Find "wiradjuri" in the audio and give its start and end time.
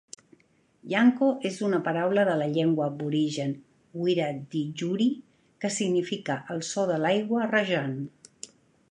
4.05-5.07